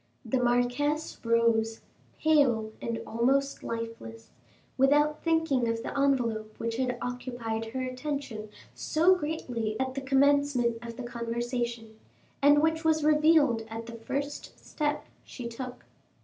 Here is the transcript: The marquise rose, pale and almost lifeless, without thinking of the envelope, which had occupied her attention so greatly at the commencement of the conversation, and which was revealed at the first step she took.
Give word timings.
The 0.25 0.39
marquise 0.41 1.19
rose, 1.23 1.81
pale 2.19 2.71
and 2.81 2.99
almost 3.05 3.61
lifeless, 3.61 4.31
without 4.75 5.21
thinking 5.23 5.67
of 5.67 5.83
the 5.83 5.95
envelope, 5.95 6.55
which 6.57 6.77
had 6.77 6.97
occupied 7.03 7.65
her 7.65 7.83
attention 7.83 8.49
so 8.73 9.13
greatly 9.13 9.79
at 9.79 9.93
the 9.93 10.01
commencement 10.01 10.79
of 10.81 10.97
the 10.97 11.03
conversation, 11.03 11.99
and 12.41 12.63
which 12.63 12.83
was 12.83 13.03
revealed 13.03 13.61
at 13.69 13.85
the 13.85 13.93
first 13.93 14.57
step 14.65 15.05
she 15.23 15.47
took. 15.47 15.85